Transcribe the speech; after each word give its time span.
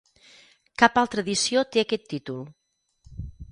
Cap 0.83 0.97
altra 1.01 1.25
edició 1.27 1.63
té 1.77 1.83
aquest 1.85 2.09
títol. 2.17 2.43